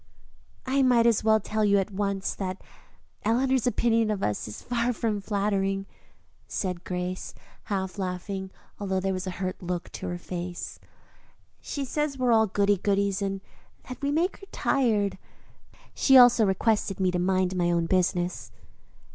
[0.65, 2.63] "I might as well tell you at once that
[3.23, 5.85] Eleanor's opinion of us is far from flattering,"
[6.47, 7.35] said Grace,
[7.65, 10.79] half laughing, although there was a hurt look on her face.
[11.61, 13.41] "She says we are all goody goodies and
[13.89, 15.19] that we make her tired.
[15.93, 18.51] She also requested me to mind my own business."